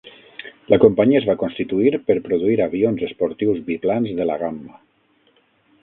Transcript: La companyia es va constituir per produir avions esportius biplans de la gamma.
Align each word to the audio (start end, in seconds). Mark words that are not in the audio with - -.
La 0.73 0.77
companyia 0.83 1.19
es 1.19 1.27
va 1.31 1.35
constituir 1.43 1.91
per 2.09 2.17
produir 2.29 2.57
avions 2.67 3.05
esportius 3.09 3.63
biplans 3.71 4.19
de 4.23 4.29
la 4.31 4.41
gamma. 4.47 4.85